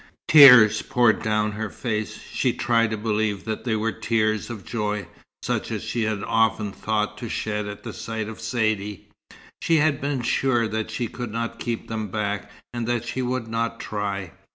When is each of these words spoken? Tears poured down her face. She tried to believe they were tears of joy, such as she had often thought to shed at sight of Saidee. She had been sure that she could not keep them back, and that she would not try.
Tears 0.27 0.81
poured 0.81 1.21
down 1.21 1.51
her 1.51 1.69
face. 1.69 2.17
She 2.33 2.53
tried 2.53 2.89
to 2.89 2.97
believe 2.97 3.43
they 3.45 3.75
were 3.75 3.91
tears 3.91 4.49
of 4.49 4.65
joy, 4.65 5.05
such 5.43 5.69
as 5.71 5.83
she 5.83 6.05
had 6.05 6.23
often 6.23 6.71
thought 6.71 7.19
to 7.19 7.29
shed 7.29 7.67
at 7.67 7.85
sight 7.93 8.27
of 8.27 8.41
Saidee. 8.41 9.09
She 9.61 9.75
had 9.75 10.01
been 10.01 10.23
sure 10.23 10.67
that 10.67 10.89
she 10.89 11.05
could 11.07 11.31
not 11.31 11.59
keep 11.59 11.87
them 11.87 12.07
back, 12.07 12.49
and 12.73 12.87
that 12.87 13.05
she 13.05 13.21
would 13.21 13.47
not 13.47 13.79
try. 13.79 14.31